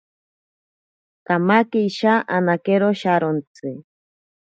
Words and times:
Kamake 1.27 1.79
isha 1.89 2.13
anakero 2.37 2.89
sharontsi. 3.01 3.69